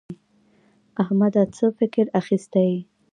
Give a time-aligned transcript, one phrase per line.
[1.01, 2.79] احمده څه فکر اخيستی يې؟